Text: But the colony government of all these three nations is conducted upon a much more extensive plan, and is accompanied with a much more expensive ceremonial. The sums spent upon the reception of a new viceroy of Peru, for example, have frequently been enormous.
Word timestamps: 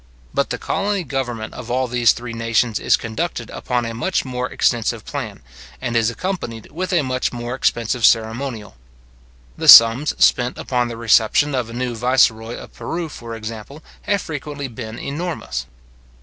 But 0.33 0.49
the 0.49 0.57
colony 0.57 1.03
government 1.03 1.53
of 1.53 1.69
all 1.69 1.87
these 1.87 2.11
three 2.11 2.33
nations 2.33 2.79
is 2.79 2.97
conducted 2.97 3.51
upon 3.51 3.85
a 3.85 3.93
much 3.93 4.25
more 4.25 4.49
extensive 4.49 5.05
plan, 5.05 5.43
and 5.79 5.95
is 5.95 6.09
accompanied 6.09 6.71
with 6.71 6.91
a 6.91 7.03
much 7.03 7.31
more 7.31 7.53
expensive 7.53 8.03
ceremonial. 8.03 8.75
The 9.59 9.67
sums 9.67 10.15
spent 10.17 10.57
upon 10.57 10.87
the 10.87 10.97
reception 10.97 11.53
of 11.53 11.69
a 11.69 11.73
new 11.73 11.93
viceroy 11.95 12.55
of 12.55 12.73
Peru, 12.73 13.09
for 13.09 13.35
example, 13.35 13.83
have 14.07 14.23
frequently 14.23 14.67
been 14.67 14.97
enormous. 14.97 15.67